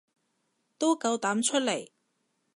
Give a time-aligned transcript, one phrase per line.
[0.79, 1.91] 都夠膽出嚟